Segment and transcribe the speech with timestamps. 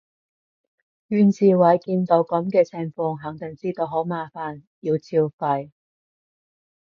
[1.09, 5.71] 袁志偉見到噉嘅情況肯定知道好麻煩，要照肺